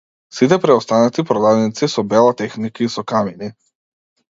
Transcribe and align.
Сите 0.35 0.55
преостанати 0.63 1.25
продавници 1.33 1.91
со 1.97 2.05
бела 2.15 2.33
техника 2.41 2.87
и 2.89 2.91
со 2.97 3.07
камини. 3.15 3.53